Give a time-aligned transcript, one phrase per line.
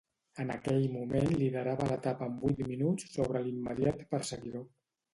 [0.43, 4.71] En aquell moment liderava l'etapa amb vuit minuts sobre l'immediat perseguidor.